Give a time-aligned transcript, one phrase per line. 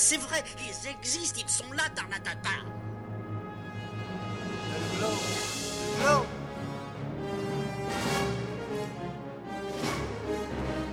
[0.00, 2.48] c'est vrai, ils existent, ils sont là, Tarnatata.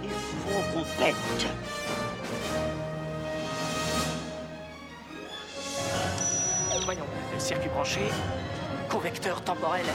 [0.03, 1.15] Il faut qu'on pète.
[6.83, 7.05] Voyons,
[7.37, 8.01] circuit branché,
[8.89, 9.85] convecteur temporel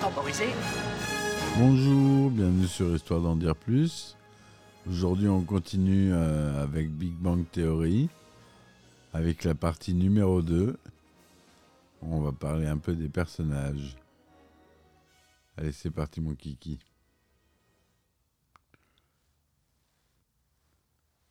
[0.00, 0.46] temporisé.
[1.56, 4.16] Bonjour, bienvenue sur Histoire d'en dire plus.
[4.88, 8.08] Aujourd'hui, on continue euh, avec Big Bang Theory,
[9.12, 10.78] avec la partie numéro 2.
[12.02, 13.96] On va parler un peu des personnages.
[15.56, 16.78] Allez, c'est parti, mon kiki.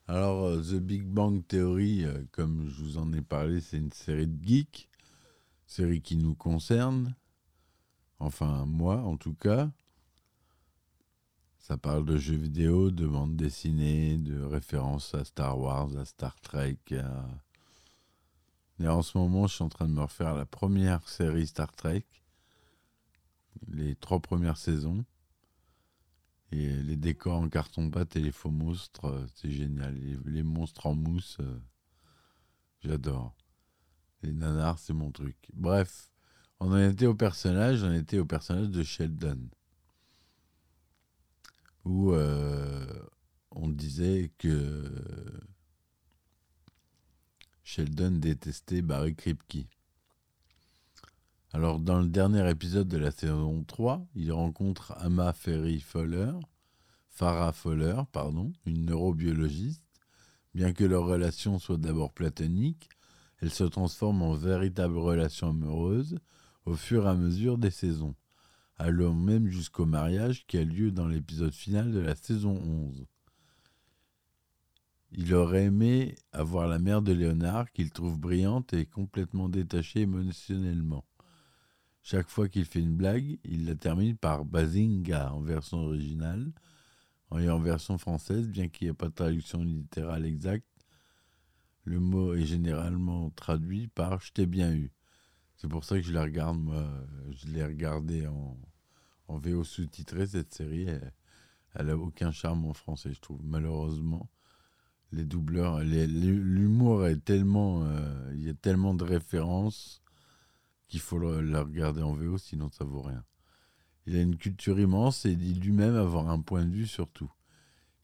[0.10, 3.94] Alors, euh, The Big Bang Theory, euh, comme je vous en ai parlé, c'est une
[3.94, 4.90] série de geeks,
[5.66, 7.16] série qui nous concerne.
[8.20, 9.72] Enfin, moi, en tout cas.
[11.68, 16.40] Ça parle de jeux vidéo, de bande dessinée, de références à Star Wars, à Star
[16.40, 16.78] Trek.
[18.80, 21.72] Et en ce moment, je suis en train de me refaire la première série Star
[21.76, 22.06] Trek,
[23.68, 25.06] les trois premières saisons.
[26.52, 29.98] Et les décors en carton-pâte et les faux monstres, euh, c'est génial.
[30.26, 31.60] Les, monstres en mousse, euh,
[32.82, 33.36] j'adore.
[34.22, 35.36] Les nanars, c'est mon truc.
[35.52, 36.12] Bref,
[36.60, 39.50] on en était au personnage, on était au personnage de Sheldon
[41.86, 42.86] où euh,
[43.52, 44.92] on disait que
[47.64, 49.68] Sheldon détestait Barry Kripke.
[51.54, 56.34] Alors, dans le dernier épisode de la saison 3, il rencontre Amma Ferry Fowler,
[57.10, 59.84] Farah Fowler, pardon, une neurobiologiste.
[60.54, 62.90] Bien que leur relation soit d'abord platonique,
[63.42, 66.18] elle se transforme en véritable relation amoureuse
[66.66, 68.16] au fur et à mesure des saisons
[68.78, 73.06] allant même jusqu'au mariage qui a lieu dans l'épisode final de la saison 11.
[75.12, 81.06] Il aurait aimé avoir la mère de Léonard qu'il trouve brillante et complètement détachée émotionnellement.
[82.04, 86.52] Chaque fois qu'il fait une blague, il la termine par Bazinga en version originale
[87.32, 90.68] en version française, bien qu'il n'y ait pas de traduction littérale exacte.
[91.84, 94.92] Le mot est généralement traduit par Je t'ai bien eu.
[95.58, 96.86] C'est pour ça que je la regarde, moi.
[97.32, 98.58] Je l'ai regardée en,
[99.28, 100.84] en VO sous-titré, cette série.
[100.84, 101.14] Elle,
[101.76, 103.42] elle a aucun charme en français, je trouve.
[103.44, 104.30] Malheureusement,
[105.12, 107.84] les doubleurs, l'humour est tellement.
[107.86, 110.02] euh, Il y a tellement de références
[110.88, 113.24] qu'il faut la regarder en VO, sinon ça vaut rien.
[114.08, 117.32] Il a une culture immense et dit lui-même avoir un point de vue sur tout.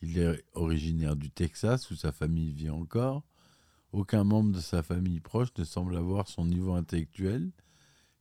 [0.02, 3.24] Il est originaire du Texas, où sa famille vit encore.
[3.92, 7.52] Aucun membre de sa famille proche ne semble avoir son niveau intellectuel.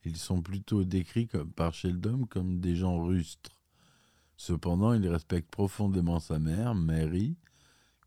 [0.03, 3.61] Ils sont plutôt décrits par Sheldon comme des gens rustres.
[4.35, 7.37] Cependant, il respecte profondément sa mère, Mary,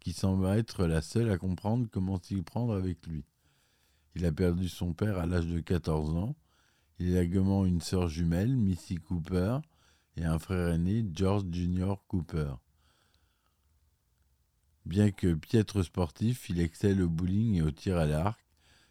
[0.00, 3.24] qui semble être la seule à comprendre comment s'y prendre avec lui.
[4.14, 6.36] Il a perdu son père à l'âge de 14 ans.
[6.98, 9.58] Il a également une sœur jumelle, Missy Cooper,
[10.16, 11.94] et un frère aîné, George Jr.
[12.08, 12.54] Cooper.
[14.86, 18.38] Bien que piètre sportif, il excelle au bowling et au tir à l'arc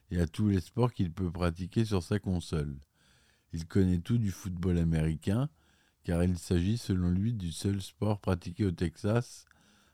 [0.10, 2.80] et à tous les sports qu'il peut pratiquer sur sa console.
[3.54, 5.50] Il connaît tout du football américain,
[6.04, 9.46] car il s'agit selon lui du seul sport pratiqué au Texas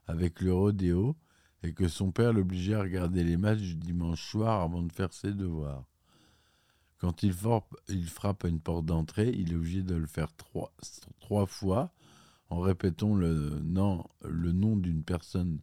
[0.08, 1.18] avec le rodéo,
[1.64, 5.12] et que son père l'obligeait à regarder les matchs du dimanche soir avant de faire
[5.12, 5.84] ses devoirs.
[6.98, 11.92] Quand il, frappe à une porte d'entrée, il est obligé de le faire trois, fois
[12.50, 15.60] en répétant le nom d'une personne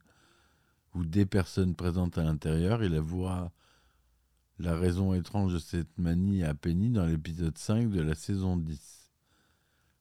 [1.04, 2.82] des personnes présentes à l'intérieur.
[2.82, 3.52] Il avouera
[4.58, 9.10] la raison étrange de cette manie à Penny dans l'épisode 5 de la saison 10.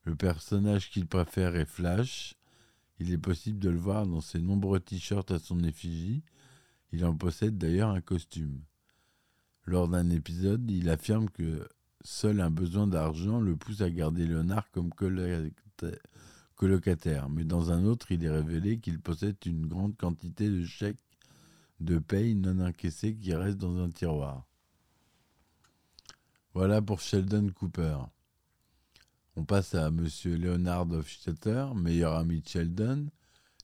[0.03, 2.35] Le personnage qu'il préfère est Flash.
[2.99, 6.23] Il est possible de le voir dans ses nombreux t-shirts à son effigie.
[6.91, 8.61] Il en possède d'ailleurs un costume.
[9.65, 11.67] Lors d'un épisode, il affirme que
[12.03, 15.51] seul un besoin d'argent le pousse à garder Léonard comme colocataire-
[16.55, 17.29] colocataire.
[17.29, 20.97] Mais dans un autre, il est révélé qu'il possède une grande quantité de chèques
[21.79, 24.45] de paye non encaissés qui restent dans un tiroir.
[26.53, 27.97] Voilà pour Sheldon Cooper.
[29.35, 33.07] On passe à Monsieur Leonard Hofstadter, meilleur ami de Sheldon.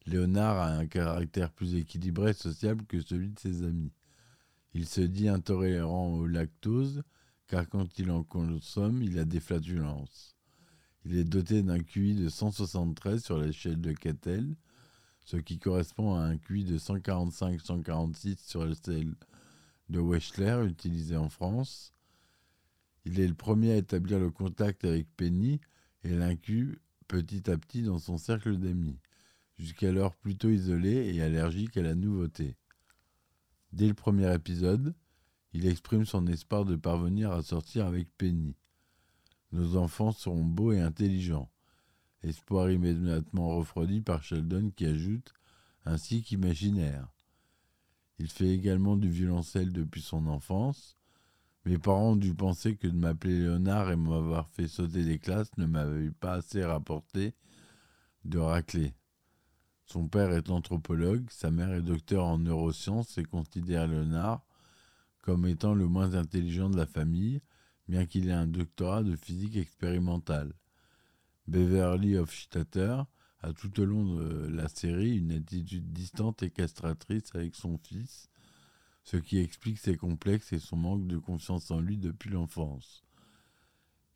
[0.06, 3.94] Leonard a un caractère plus équilibré et sociable que celui de ses amis.
[4.74, 7.04] Il se dit intolérant au lactose,
[7.48, 10.36] car quand il en consomme, il a des flatulences.
[11.06, 14.56] Il est doté d'un QI de 173 sur l'échelle de Cattell,
[15.26, 19.16] ce qui correspond à un QI de 145-146 sur l'échelle
[19.90, 21.94] de Wechsler utilisé en France.
[23.06, 25.60] Il est le premier à établir le contact avec Penny
[26.04, 29.00] et l'inclut petit à petit dans son cercle d'amis,
[29.58, 32.56] jusqu'alors plutôt isolé et allergique à la nouveauté.
[33.74, 34.94] Dès le premier épisode,
[35.54, 38.56] il exprime son espoir de parvenir à sortir avec Penny.
[39.52, 41.50] Nos enfants seront beaux et intelligents.
[42.24, 45.34] Espoir immédiatement refroidi par Sheldon qui ajoute
[45.86, 47.08] ainsi qu'imaginaire.
[48.20, 50.96] Il fait également du violoncelle depuis son enfance.
[51.66, 55.56] Mes parents ont dû penser que de m'appeler Léonard et m'avoir fait sauter des classes
[55.58, 57.34] ne m'avait pas assez rapporté
[58.26, 58.94] de racler.
[59.86, 64.46] Son père est anthropologue, sa mère est docteur en neurosciences et considère Léonard
[65.22, 67.42] comme étant le moins intelligent de la famille,
[67.92, 70.54] bien qu'il ait un doctorat de physique expérimentale.
[71.48, 73.02] Beverly Hofstadter
[73.42, 78.30] a tout au long de la série une attitude distante et castratrice avec son fils,
[79.04, 83.04] ce qui explique ses complexes et son manque de confiance en lui depuis l'enfance.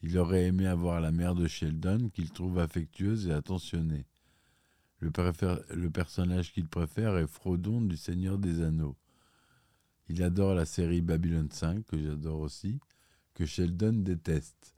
[0.01, 4.06] Il aurait aimé avoir la mère de Sheldon qu'il trouve affectueuse et attentionnée.
[5.00, 5.12] Le,
[5.89, 8.95] personnage qu'il préfère est Frodon du Seigneur des Anneaux.
[10.07, 12.80] Il adore la série Babylon 5, que j'adore aussi,
[13.35, 14.75] que Sheldon déteste.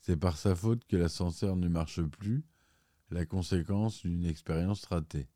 [0.00, 2.44] C'est par sa faute que l'ascenseur ne marche plus,
[3.10, 5.28] la conséquence d'une expérience ratée.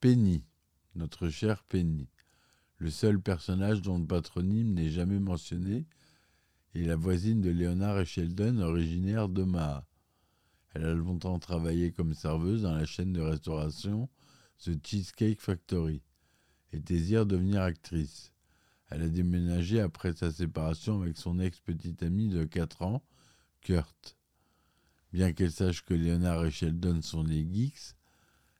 [0.00, 0.44] Penny,
[0.94, 2.08] notre chère Penny,
[2.78, 5.86] le seul personnage dont le patronyme n'est jamais mentionné,
[6.74, 9.86] est la voisine de Leonard et Sheldon, originaire d'Omaha.
[10.74, 14.10] Elle a longtemps travaillé comme serveuse dans la chaîne de restauration
[14.58, 16.02] The Cheesecake Factory
[16.72, 18.32] et désire devenir actrice.
[18.88, 23.02] Elle a déménagé après sa séparation avec son ex-petite amie de 4 ans,
[23.60, 24.16] Kurt.
[25.12, 27.96] Bien qu'elle sache que Leonard et Sheldon sont des geeks,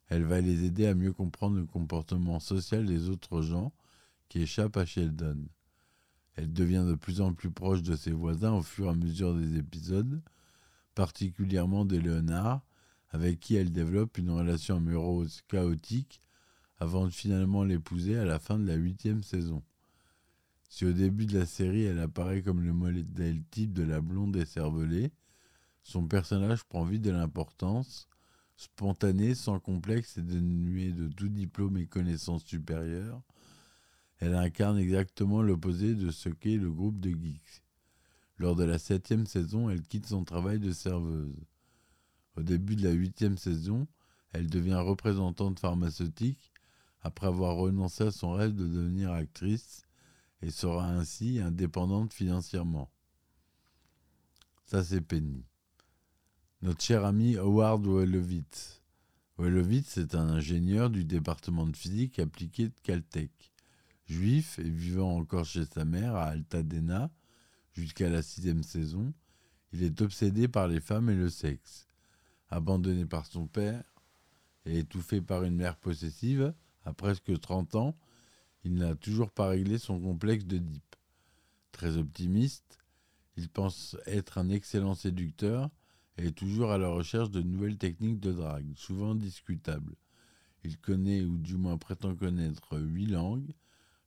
[0.09, 3.73] elle va les aider à mieux comprendre le comportement social des autres gens
[4.29, 5.45] qui échappent à Sheldon.
[6.35, 9.35] Elle devient de plus en plus proche de ses voisins au fur et à mesure
[9.35, 10.21] des épisodes,
[10.95, 12.61] particulièrement de Leonard,
[13.09, 16.21] avec qui elle développe une relation amoureuse chaotique
[16.79, 19.63] avant de finalement l'épouser à la fin de la huitième saison.
[20.69, 24.35] Si au début de la série elle apparaît comme le modèle type de la blonde
[24.35, 25.11] écervelée,
[25.83, 28.09] son personnage prend vite de l'importance,
[28.57, 33.21] spontané, sans complexe et dénué de tout diplôme et connaissances supérieures.
[34.19, 37.63] Elle incarne exactement l'opposé de ce qu'est le groupe de geeks.
[38.37, 41.39] Lors de la septième saison, elle quitte son travail de serveuse.
[42.35, 43.87] Au début de la huitième saison,
[44.33, 46.51] elle devient représentante pharmaceutique
[47.01, 49.86] après avoir renoncé à son rêve de devenir actrice
[50.41, 52.91] et sera ainsi indépendante financièrement.
[54.65, 55.45] Ça, c'est Penny.
[56.61, 58.81] Notre cher ami Howard Wolowitz.
[59.37, 63.31] Wolowitz est un ingénieur du département de physique appliqué de Caltech.
[64.07, 67.11] Juif et vivant encore chez sa mère à Altadena
[67.73, 69.13] jusqu'à la sixième saison,
[69.71, 71.87] il est obsédé par les femmes et le sexe.
[72.49, 73.83] Abandonné par son père
[74.65, 76.53] et étouffé par une mère possessive,
[76.85, 77.97] à presque 30 ans,
[78.67, 80.95] il n'a toujours pas réglé son complexe de Deep.
[81.71, 82.77] Très optimiste,
[83.37, 85.69] il pense être un excellent séducteur
[86.17, 89.95] et est toujours à la recherche de nouvelles techniques de drague, souvent discutables.
[90.65, 93.53] Il connaît, ou du moins prétend connaître, huit langues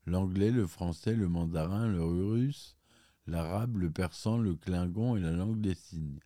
[0.04, 2.76] l'anglais, le français, le mandarin, le russe,
[3.26, 6.20] l'arabe, le persan, le klingon et la langue des signes.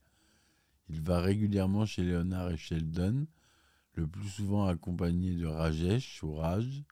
[0.88, 3.26] Il va régulièrement chez Léonard et Sheldon,
[3.92, 6.82] le plus souvent accompagné de Rajesh ou Raj.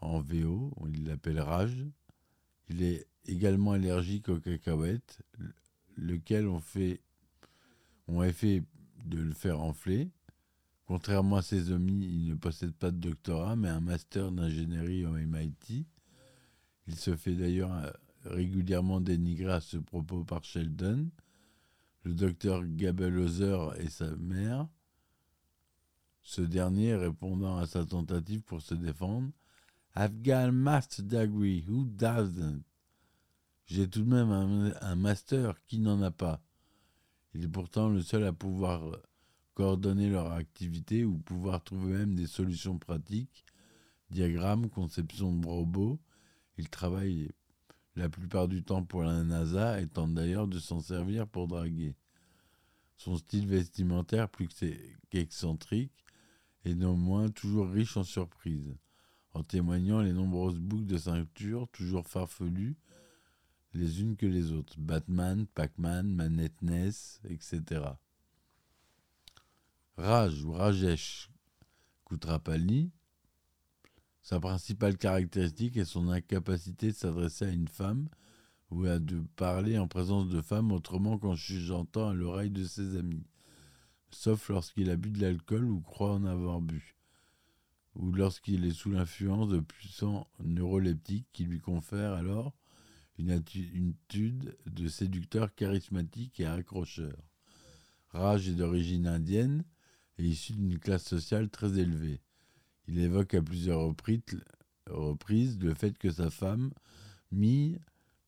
[0.00, 1.72] En VO, il l'appelle Raj.
[2.68, 5.22] Il est également allergique aux cacahuètes,
[5.96, 7.00] lequel on fait,
[8.08, 8.62] ont effet
[9.04, 10.10] de le faire enfler.
[10.86, 15.12] Contrairement à ses amis, il ne possède pas de doctorat, mais un master d'ingénierie au
[15.12, 15.86] MIT.
[16.86, 17.90] Il se fait d'ailleurs euh,
[18.24, 21.08] régulièrement dénigrer à ce propos par Sheldon.
[22.04, 23.18] Le docteur Gabel
[23.78, 24.68] et sa mère
[26.26, 29.30] ce dernier répondant à sa tentative pour se défendre
[29.98, 32.64] I've master degree, who doesn't?
[33.64, 36.42] J'ai tout de même un, master, qui n'en a pas
[37.32, 38.82] Il est pourtant le seul à pouvoir
[39.54, 43.46] coordonner leur activité ou pouvoir trouver même des solutions pratiques,
[44.10, 45.98] diagrammes, conception de robots.
[46.58, 47.30] Il travaille
[47.96, 51.96] la plupart du temps pour la NASA et tente d'ailleurs de s'en servir pour draguer.
[52.98, 54.48] Son style vestimentaire, plus
[55.08, 56.04] qu'excentrique,
[56.66, 58.76] et néanmoins toujours riche en surprises,
[59.36, 62.76] en témoignant les nombreuses boucles de ceinture toujours farfelues
[63.74, 67.82] les unes que les autres, Batman, Pac-Man, Manette NES, etc.
[69.98, 71.30] Raj ou Rajesh
[72.06, 72.90] Kutrapali,
[74.22, 78.08] Sa principale caractéristique est son incapacité de s'adresser à une femme
[78.70, 82.96] ou à de parler en présence de femmes autrement qu'en chuchotant à l'oreille de ses
[82.96, 83.26] amis,
[84.10, 86.95] sauf lorsqu'il a bu de l'alcool ou croit en avoir bu,
[87.98, 92.54] ou lorsqu'il est sous l'influence de puissants neuroleptiques qui lui confèrent alors
[93.18, 97.16] une attitude de séducteur charismatique et accrocheur.
[98.10, 99.64] Raj est d'origine indienne
[100.18, 102.20] et issu d'une classe sociale très élevée.
[102.88, 106.70] Il évoque à plusieurs reprises le fait que sa femme,
[107.32, 107.78] Mie,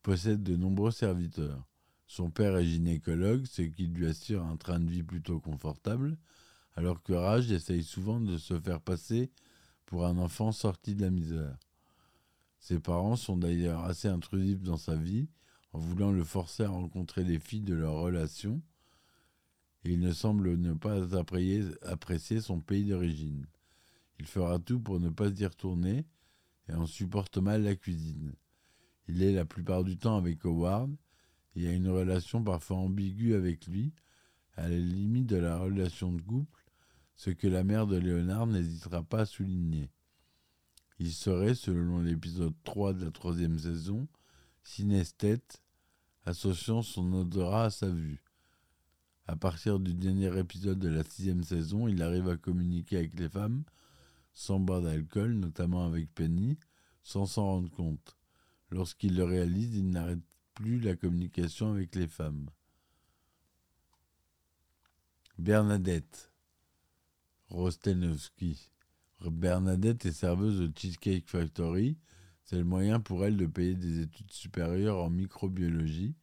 [0.02, 1.66] possède de nombreux serviteurs.
[2.06, 6.16] Son père est gynécologue, ce qui lui assure un train de vie plutôt confortable,
[6.75, 9.30] alors que Raj essaye souvent de se faire passer
[9.88, 11.57] pour un enfant sorti de la misère.
[12.59, 15.30] Ses parents sont d'ailleurs assez intrusifs dans sa vie,
[15.73, 18.61] en voulant le forcer à rencontrer les filles de leur relation,
[19.85, 23.47] et il ne semble ne pas apprécier son pays d'origine.
[24.18, 26.04] Il fera tout pour ne pas y retourner
[26.68, 28.35] et en supporte mal la cuisine.
[29.07, 30.95] Il est la plupart du temps avec Howard
[31.57, 33.95] et a une relation parfois ambiguë avec lui,
[34.54, 36.57] à la limite de la relation de couple,
[37.18, 39.90] ce que la mère de Léonard n'hésitera pas à souligner.
[41.00, 44.06] Il serait, selon l'épisode 3 de la troisième saison,
[44.62, 45.60] synesthète,
[46.25, 48.22] associant son odorat à sa vue.
[49.26, 53.28] À partir du dernier épisode de la sixième saison, il arrive à communiquer avec les
[53.28, 53.64] femmes
[54.32, 56.56] sans boire d'alcool, notamment avec Penny,
[57.02, 58.16] sans s'en rendre compte.
[58.70, 60.22] Lorsqu'il le réalise, il n'arrête
[60.54, 62.48] plus la communication avec les femmes.
[65.37, 66.27] Bernadette
[67.50, 68.71] Rostenowski.
[69.21, 71.97] Bernadette est serveuse au Cheesecake Factory.
[72.45, 76.14] C'est le moyen pour elle de payer des études supérieures en microbiologie.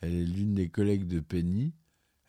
[0.00, 1.74] Elle est l'une des collègues de Penny.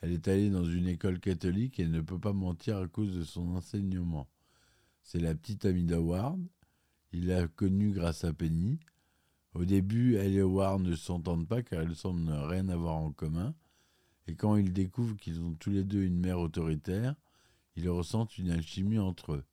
[0.02, 3.24] Elle est allée dans une école catholique et ne peut pas mentir à cause de
[3.24, 4.28] son enseignement.
[5.04, 6.40] C'est la petite amie d'Howard.
[7.14, 8.80] Il l'a connue grâce à Penny.
[9.54, 13.56] Au début, elle et Howard ne s'entendent pas car ils semblent rien avoir en commun.
[14.28, 17.16] Et quand ils découvrent qu'ils ont tous les deux une mère autoritaire,
[17.78, 19.46] ils ressentent une alchimie entre eux.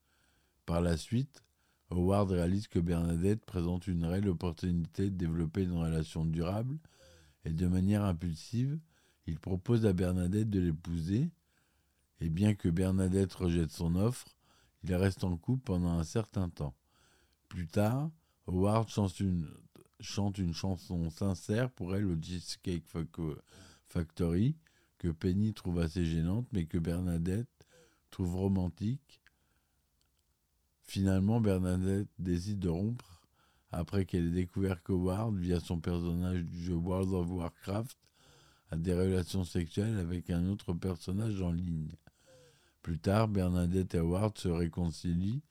[0.66, 1.44] Par la suite,
[1.90, 6.78] Howard réalise que Bernadette présente une réelle opportunité de développer une relation durable
[7.44, 8.78] et de manière impulsive,
[9.26, 11.30] il propose à Bernadette de l'épouser.
[12.20, 14.26] Et bien que Bernadette rejette son offre,
[14.82, 16.74] il reste en couple pendant un certain temps.
[17.48, 18.10] Plus tard,
[18.46, 22.84] Howard chante une, chanson sincère pour elle au Cheesecake
[23.86, 24.56] Factory,
[24.96, 27.48] que Penny trouve assez gênante, mais que Bernadette
[28.14, 29.20] trouve romantique.
[30.82, 33.26] Finalement, Bernadette décide de rompre
[33.72, 37.98] après qu'elle ait découvert qu'Howard, via son personnage du jeu World of Warcraft,
[38.70, 41.90] a des relations sexuelles avec un autre personnage en ligne.
[42.82, 45.42] Plus tard, Bernadette et Howard se réconcilient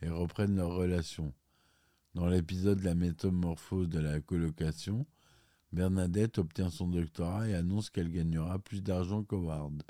[0.00, 1.34] et reprennent leur relation.
[2.14, 5.04] Dans l'épisode La métamorphose de la colocation,
[5.70, 9.82] Bernadette obtient son doctorat et annonce qu'elle gagnera plus d'argent qu'Howard.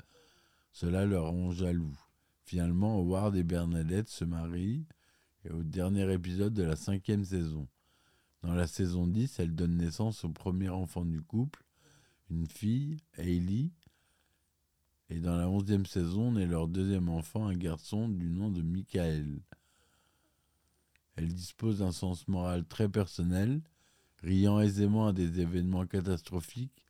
[0.73, 1.97] Cela leur rend jaloux.
[2.47, 4.85] Finalement, Howard et Bernadette se marient
[5.49, 7.67] au dernier épisode de la cinquième saison.
[8.41, 11.65] Dans la saison 10, elle donne naissance au premier enfant du couple,
[12.29, 13.71] une fille, Hailey,
[15.09, 19.41] et dans la onzième saison naît leur deuxième enfant, un garçon du nom de Michael.
[21.17, 23.61] Elle dispose d'un sens moral très personnel,
[24.23, 26.85] riant aisément à des événements catastrophiques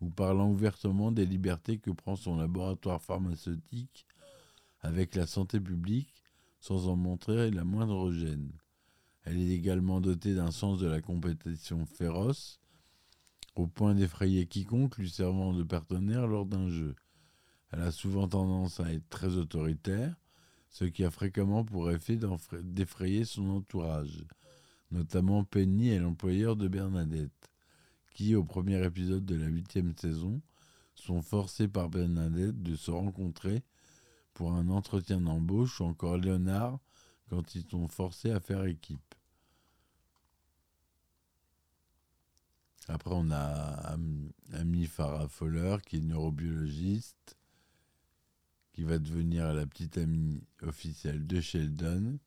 [0.00, 4.06] ou parlant ouvertement des libertés que prend son laboratoire pharmaceutique
[4.82, 6.12] avec la santé publique
[6.60, 8.52] sans en montrer la moindre gêne.
[9.24, 12.60] Elle est également dotée d'un sens de la compétition féroce,
[13.54, 16.94] au point d'effrayer quiconque lui servant de partenaire lors d'un jeu.
[17.70, 20.14] Elle a souvent tendance à être très autoritaire,
[20.68, 22.18] ce qui a fréquemment pour effet
[22.62, 24.24] d'effrayer son entourage,
[24.90, 27.50] notamment Penny et l'employeur de Bernadette,
[28.14, 30.40] qui, au premier épisode de la huitième saison,
[30.94, 33.62] sont forcés par Bernadette de se rencontrer
[34.34, 36.78] pour un entretien d'embauche ou encore Léonard
[37.28, 39.14] quand ils sont forcés à faire équipe.
[42.88, 43.96] Après, on a
[44.52, 47.36] Amy Farah Fowler, qui est neurobiologiste,
[48.72, 52.18] qui va devenir la petite amie officielle de Sheldon,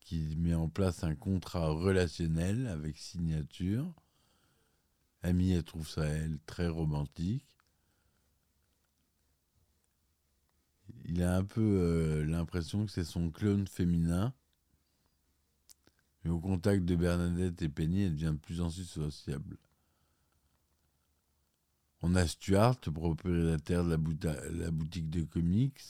[0.00, 3.92] qui met en place un contrat relationnel avec signature.
[5.22, 7.55] Amy, elle trouve ça, elle, très romantique.
[11.04, 14.32] Il a un peu euh, l'impression que c'est son clone féminin.
[16.24, 19.56] Mais au contact de Bernadette et Penny, elle devient de plus en plus sociable.
[22.02, 25.80] On a Stuart, propriétaire de la, boutique de comics.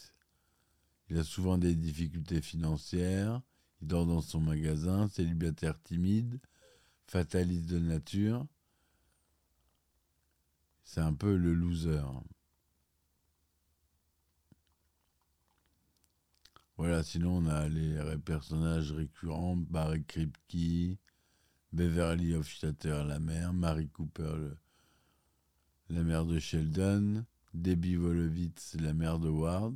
[1.08, 3.40] Il a souvent des difficultés financières.
[3.80, 6.40] Il dort dans son magasin, célibataire timide,
[7.06, 8.46] fataliste de nature.
[10.84, 12.04] C'est un peu le loser.
[16.76, 20.98] Voilà, sinon on a les personnages récurrents, Barry Kripke,
[21.72, 24.54] Beverly Hofstadter, la mère, Mary Cooper,
[25.88, 29.74] la mère de Sheldon, Debbie Wolowitz, la mère de Ward.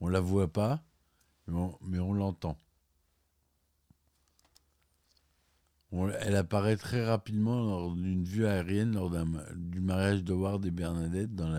[0.00, 0.84] On la voit pas,
[1.46, 2.56] mais on, l'entend.
[5.92, 9.10] elle apparaît très rapidement lors d'une vue aérienne lors
[9.54, 11.50] du mariage de Ward et Bernadette dans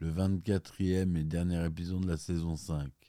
[0.00, 3.03] le 24e et dernier épisode de la saison 5.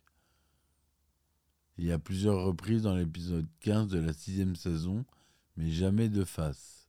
[1.77, 5.05] Il y a plusieurs reprises dans l'épisode 15 de la sixième saison,
[5.57, 6.87] mais jamais de face.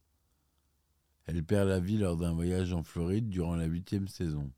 [1.27, 4.51] Elle perd la vie lors d'un voyage en Floride durant la huitième saison.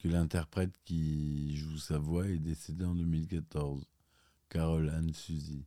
[0.00, 3.84] Que l'interprète qui joue sa voix est décédée en 2014,
[4.48, 5.64] Carole Anne Suzy.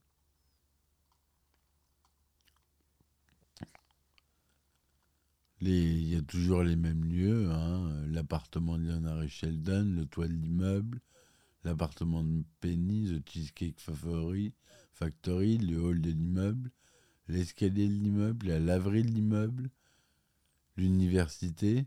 [5.62, 8.06] Il y a toujours les mêmes lieux, hein.
[8.08, 11.00] l'appartement de Leonard et Sheldon, le toit de l'immeuble,
[11.64, 14.54] l'appartement de Penny, The Cheesecake Factory,
[14.94, 16.72] Factory le hall de l'immeuble,
[17.28, 19.70] l'escalier de l'immeuble, la laverie de l'immeuble,
[20.78, 21.86] l'université,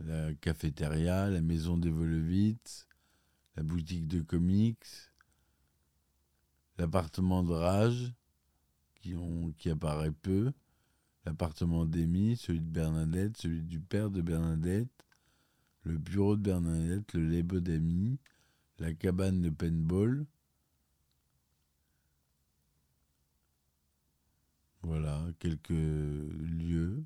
[0.00, 2.86] la cafétéria, la maison des Volovitz,
[3.56, 4.86] la boutique de comics,
[6.78, 8.12] l'appartement de Rage,
[9.58, 10.52] qui, apparaît peu,
[11.24, 15.07] l'appartement d'Amy, celui de Bernadette, celui du père de Bernadette,
[15.84, 18.18] le bureau de Bernadette, le Lebo d'Amy,
[18.78, 20.26] la cabane de paintball.
[24.82, 27.04] Voilà, quelques lieux.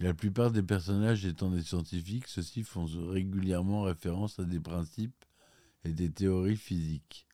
[0.00, 5.24] La plupart des personnages étant des scientifiques, ceux-ci font régulièrement référence à des principes
[5.84, 7.26] et des théories physiques.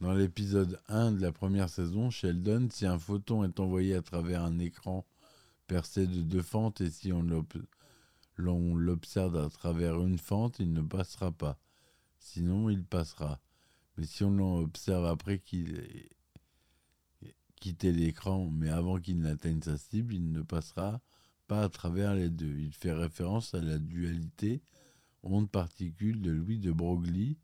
[0.00, 4.42] Dans l'épisode 1 de la première saison, Sheldon, si un photon est envoyé à travers
[4.42, 5.06] un écran
[5.66, 7.22] percé de deux fentes et si on
[8.74, 11.58] l'observe à travers une fente, il ne passera pas.
[12.18, 13.40] Sinon, il passera.
[13.96, 16.08] Mais si on l'observe après qu'il ait
[17.56, 21.00] quitté l'écran, mais avant qu'il n'atteigne sa cible, il ne passera
[21.46, 22.58] pas à travers les deux.
[22.58, 24.62] Il fait référence à la dualité
[25.22, 27.38] onde-particule de Louis de Broglie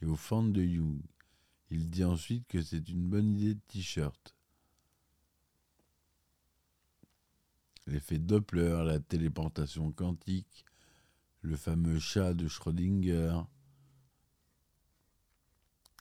[0.00, 1.00] et aux fentes de Young.
[1.70, 4.36] Il dit ensuite que c'est une bonne idée de t-shirt.
[7.86, 10.64] L'effet Doppler, la téléportation quantique,
[11.42, 13.40] le fameux chat de Schrödinger,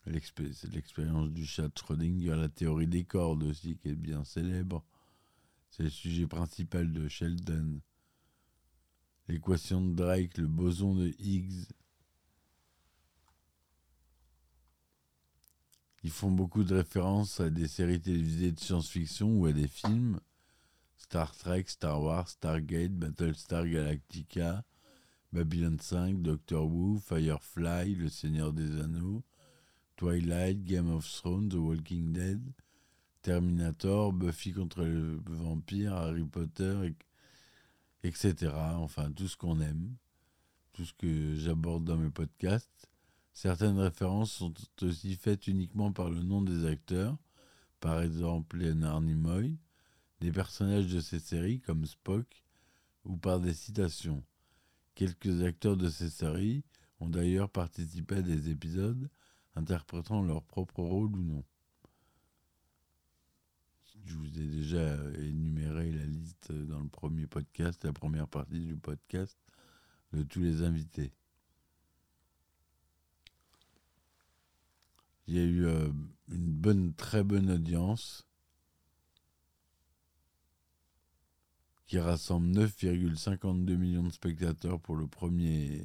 [0.06, 4.84] l'expérience du chat de Schrödinger, la théorie des cordes aussi qui est bien célèbre.
[5.69, 7.82] C'est le sujet principal de Sheldon.
[9.28, 11.65] L'équation de Drake, le boson de Higgs.
[16.04, 20.19] Ils font beaucoup de références à des séries télévisées de science-fiction ou à des films.
[20.97, 24.63] Star Trek, Star Wars, Stargate, Battlestar Galactica,
[25.32, 29.23] Babylon 5, Doctor Who, Firefly, Le Seigneur des Anneaux,
[29.95, 32.41] Twilight, Game of Thrones, The Walking Dead,
[33.21, 36.93] Terminator, Buffy contre le vampire, Harry Potter,
[38.03, 38.51] etc.
[38.75, 39.95] Enfin, tout ce qu'on aime,
[40.73, 42.89] tout ce que j'aborde dans mes podcasts.
[43.34, 47.17] Certaines références sont aussi faites uniquement par le nom des acteurs,
[47.79, 49.58] par exemple Leonard Nimoy,
[50.23, 52.45] des personnages de ces séries comme Spock
[53.03, 54.23] ou par des citations.
[54.95, 56.63] Quelques acteurs de ces séries
[57.01, 59.09] ont d'ailleurs participé à des épisodes
[59.55, 61.43] interprétant leur propre rôle ou non.
[64.05, 68.77] Je vous ai déjà énuméré la liste dans le premier podcast, la première partie du
[68.77, 69.38] podcast
[70.13, 71.12] de tous les invités.
[75.27, 75.89] Il y a eu euh,
[76.29, 78.25] une bonne, très bonne audience.
[81.88, 85.82] Qui rassemble 9,52 millions de spectateurs pour le premier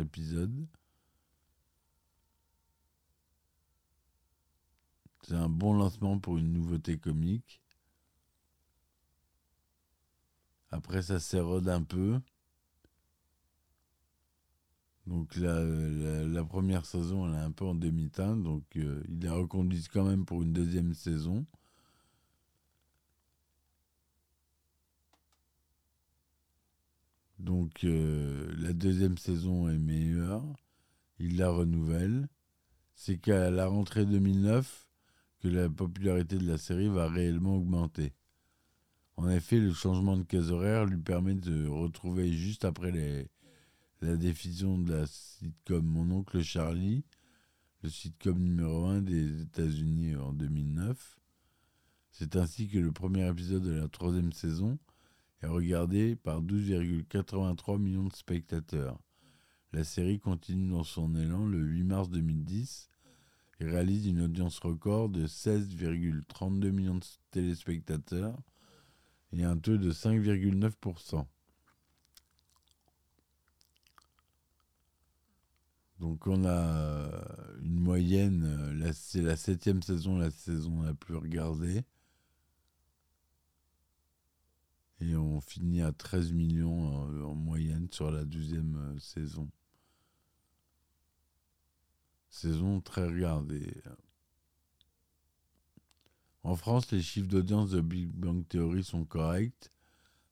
[0.00, 0.66] épisode.
[5.22, 7.60] C'est un bon lancement pour une nouveauté comique.
[10.70, 12.20] Après, ça s'érode un peu.
[15.06, 18.42] Donc la, la, première saison, elle est un peu en demi-teinte.
[18.42, 21.44] Donc euh, il la reconduit quand même pour une deuxième saison.
[27.40, 30.44] Donc euh, la deuxième saison est meilleure.
[31.18, 32.28] Il la renouvelle.
[32.94, 34.86] C'est qu'à la rentrée 2009
[35.40, 38.12] que la popularité de la série va réellement augmenter.
[39.16, 42.92] En effet, le changement de case horaire lui permet de retrouver juste après
[44.02, 47.04] la diffusion de la sitcom Mon oncle Charlie,
[47.82, 51.18] le sitcom numéro 1 des États-Unis en 2009.
[52.10, 54.78] C'est ainsi que le premier épisode de la troisième saison
[55.42, 58.98] est regardé par 12,83 millions de spectateurs.
[59.72, 62.90] La série continue dans son élan le 8 mars 2010
[63.60, 68.36] et réalise une audience record de 16,32 millions de téléspectateurs
[69.32, 71.26] et un taux de 5,9%.
[76.00, 77.10] Donc on a
[77.62, 81.84] une moyenne, c'est la septième saison, la saison la plus regardée.
[85.00, 86.92] Et on finit à 13 millions
[87.24, 89.50] en, moyenne sur la douzième euh, saison.
[92.28, 93.74] Saison très regardée.
[96.42, 99.70] En France, les chiffres d'audience de Big Bang Theory sont corrects.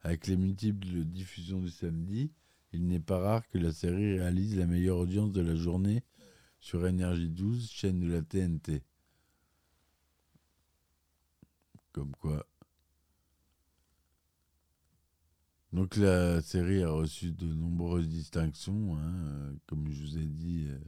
[0.02, 2.30] Avec les multiples diffusions du samedi,
[2.72, 6.04] il n'est pas rare que la série réalise la meilleure audience de la journée
[6.60, 8.82] sur Énergie 12, chaîne de la TNT.
[11.92, 12.46] Comme quoi.
[15.72, 20.66] Donc la série a reçu de nombreuses distinctions, hein, euh, comme je vous ai dit.
[20.68, 20.78] Euh,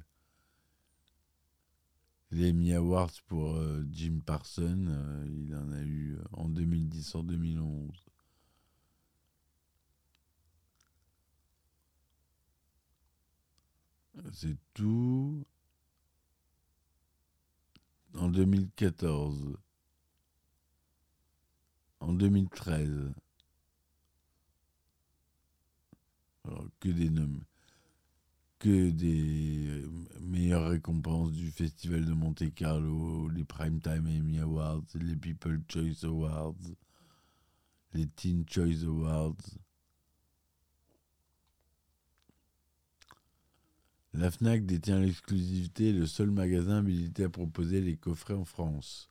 [2.32, 4.86] les Emmy Awards pour euh, Jim Parsons,
[5.26, 7.90] il en a eu en 2010, en 2011.
[14.32, 15.44] C'est tout.
[18.14, 19.56] En 2014.
[22.00, 23.12] En 2013.
[26.78, 27.10] Que des
[28.90, 29.84] des
[30.20, 36.54] meilleures récompenses du Festival de Monte Carlo, les Primetime Emmy Awards, les People Choice Awards,
[37.94, 39.36] les Teen Choice Awards.
[44.12, 49.08] La FNAC détient l'exclusivité et le seul magasin habilité à proposer les coffrets en France.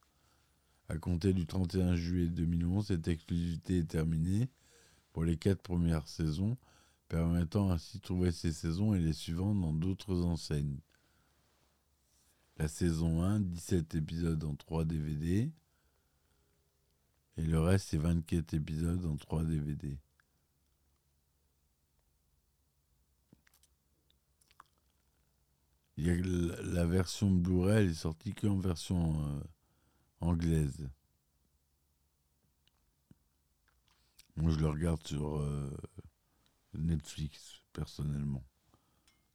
[0.90, 4.50] À compter du 31 juillet 2011, cette exclusivité est terminée
[5.14, 6.58] pour les quatre premières saisons,
[7.10, 10.80] permettant ainsi de trouver ces saisons et les suivantes dans d'autres enseignes.
[12.58, 15.52] La saison 1, 17 épisodes en 3 DVD,
[17.38, 19.98] et le reste, c'est 24 épisodes en 3 DVD.
[25.98, 29.42] La, version Blu-ray, elle est sortie qu'en version euh,
[30.22, 30.90] anglaise.
[34.36, 35.70] Moi, je le regarde sur euh,
[36.80, 38.44] Netflix, personnellement.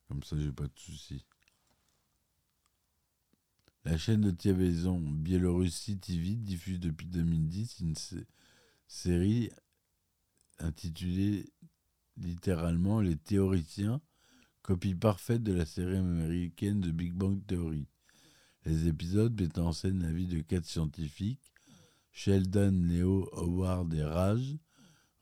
[0.08, 1.24] Comme ça, j'ai pas de soucis.
[3.84, 7.94] La chaîne de télévision Biélorussie TV diffuse depuis 2010 une
[8.88, 9.50] série
[10.58, 11.52] intitulée
[12.16, 14.00] littéralement Les théoriciens
[14.62, 17.86] Copie parfaite de la série américaine de Big Bang Theory.
[18.64, 21.52] Les épisodes mettant en scène la vie de quatre scientifiques,
[22.12, 24.56] Sheldon, Leo, Howard et Raj,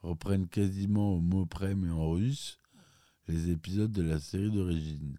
[0.02, 2.58] reprennent quasiment au mot près mais en russe
[3.28, 5.18] les épisodes de la série d'origine.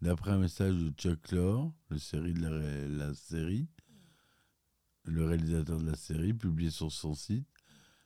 [0.00, 3.66] D'après un message de Chuck Lorre, le, la, série,
[5.04, 7.48] le réalisateur de la série, publié sur son site,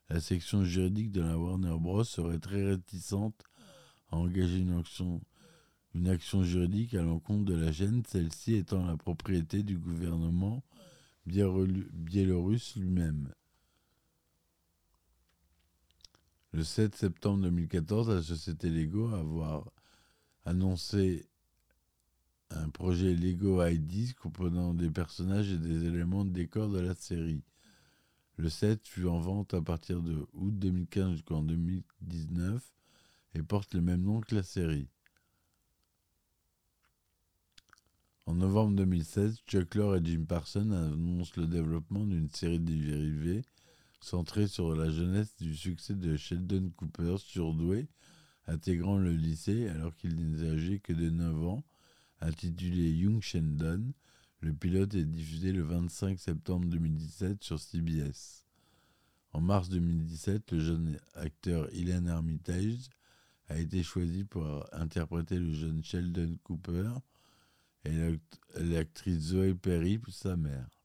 [0.09, 2.05] la section juridique de la Warner Bros.
[2.05, 3.45] serait très réticente
[4.13, 5.21] une action,
[5.95, 10.63] une action juridique à l'encontre de la chaîne, celle-ci étant la propriété du gouvernement
[11.27, 13.33] biélorusse lui-même.
[16.55, 19.65] Le 7 septembre 2014, la société Lego a
[20.45, 21.27] annoncé
[22.51, 27.43] un projet Lego ID comprenant des personnages et des éléments de décor de la série.
[28.37, 32.63] Le 7 fut en vente à partir de août 2015 jusqu'en 2019
[33.35, 34.89] et porte le même nom que la série.
[38.27, 42.73] En novembre 2016, Chuck Lorre et Jim Parsons annoncent le développement d'une série de
[44.03, 47.89] centrée sur la jeunesse du succès de Sheldon Cooper, surdoué,
[48.47, 51.65] intégrant le lycée alors qu'il n'est âgé que de 9 ans,
[52.21, 53.93] intitulé Young Sheldon.
[54.41, 58.45] Le pilote est diffusé le 25 septembre 2017 sur CBS.
[59.33, 62.91] En mars 2017, le jeune acteur Ilan Armitage
[63.49, 66.91] a été choisi pour interpréter le jeune Sheldon Cooper
[67.85, 68.19] et
[68.57, 70.82] l'actrice Zoe Perry, sa mère.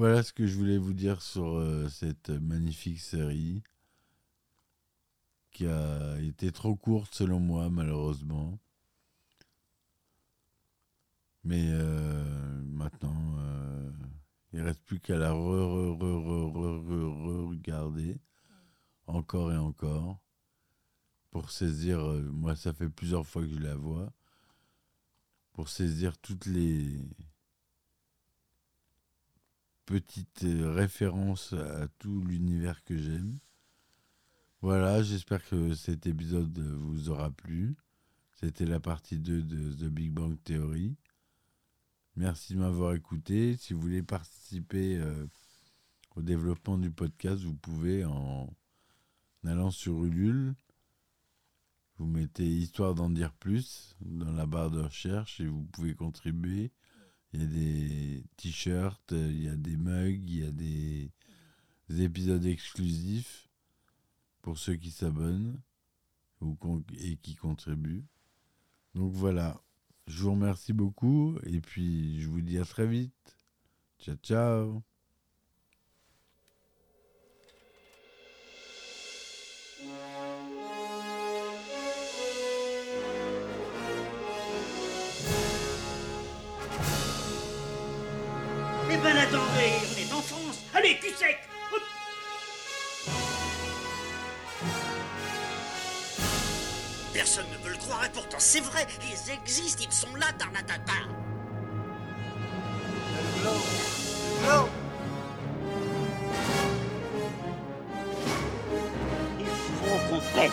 [0.00, 3.62] Voilà ce que je voulais vous dire sur euh, cette magnifique série
[5.50, 8.58] qui a été trop courte selon moi malheureusement.
[11.44, 13.90] Mais euh, maintenant, euh,
[14.54, 18.16] il reste plus qu'à la re-re-re-re-re-regarder
[19.06, 20.18] encore et encore.
[21.30, 21.98] pour saisir,
[22.32, 24.10] moi ça fait plusieurs fois que je la vois,
[25.52, 26.98] pour saisir toutes les
[29.90, 33.40] petites euh, références à tout l'univers que j'aime.
[34.62, 37.74] Voilà, j'espère que cet épisode vous aura plu.
[38.34, 40.94] C'était la partie 2 de The Big Bang Theory.
[42.14, 43.56] Merci de m'avoir écouté.
[43.56, 45.26] Si vous voulez participer euh,
[46.14, 48.48] au développement du podcast, vous pouvez en
[49.44, 50.54] allant sur Ulule.
[51.98, 56.70] Vous mettez Histoire d'en dire plus dans la barre de recherche et vous pouvez contribuer.
[57.32, 61.10] Il y a des t-shirts, il y a des mugs, il y a des
[62.02, 63.48] épisodes exclusifs
[64.42, 65.60] pour ceux qui s'abonnent
[66.98, 68.04] et qui contribuent.
[68.94, 69.60] Donc voilà,
[70.06, 73.36] je vous remercie beaucoup et puis je vous dis à très vite.
[73.98, 74.89] Ciao ciao
[89.02, 90.58] ben attendez, on est en France.
[90.74, 91.38] Allez, cul sec
[97.12, 100.92] Personne ne veut le croire et pourtant c'est vrai, ils existent, ils sont là, Tarnatata.
[109.38, 110.52] Il faut qu'on pète.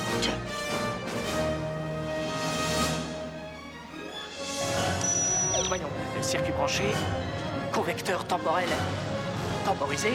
[5.68, 6.84] Voyons, le circuit branché,
[7.88, 8.68] convecteur temporel
[9.64, 10.10] temporisé,